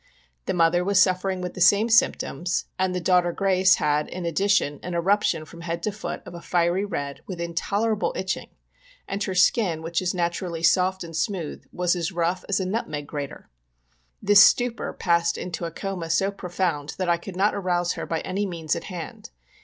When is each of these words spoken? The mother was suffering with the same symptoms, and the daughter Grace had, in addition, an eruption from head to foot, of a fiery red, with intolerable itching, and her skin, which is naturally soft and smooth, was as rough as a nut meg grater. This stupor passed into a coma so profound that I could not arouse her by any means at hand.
The 0.47 0.55
mother 0.55 0.83
was 0.83 0.99
suffering 0.99 1.41
with 1.41 1.53
the 1.53 1.61
same 1.61 1.87
symptoms, 1.87 2.65
and 2.79 2.95
the 2.95 2.99
daughter 2.99 3.31
Grace 3.31 3.75
had, 3.75 4.07
in 4.09 4.25
addition, 4.25 4.79
an 4.81 4.95
eruption 4.95 5.45
from 5.45 5.61
head 5.61 5.83
to 5.83 5.91
foot, 5.91 6.23
of 6.25 6.33
a 6.33 6.41
fiery 6.41 6.83
red, 6.83 7.21
with 7.27 7.39
intolerable 7.39 8.11
itching, 8.15 8.49
and 9.07 9.23
her 9.23 9.35
skin, 9.35 9.83
which 9.83 10.01
is 10.01 10.15
naturally 10.15 10.63
soft 10.63 11.03
and 11.03 11.15
smooth, 11.15 11.65
was 11.71 11.95
as 11.95 12.11
rough 12.11 12.43
as 12.49 12.59
a 12.59 12.65
nut 12.65 12.89
meg 12.89 13.05
grater. 13.05 13.47
This 14.23 14.41
stupor 14.43 14.91
passed 14.91 15.37
into 15.37 15.65
a 15.65 15.71
coma 15.71 16.09
so 16.09 16.31
profound 16.31 16.95
that 16.97 17.07
I 17.07 17.17
could 17.17 17.35
not 17.35 17.53
arouse 17.53 17.93
her 17.93 18.07
by 18.07 18.21
any 18.21 18.47
means 18.47 18.75
at 18.75 18.85
hand. 18.85 19.29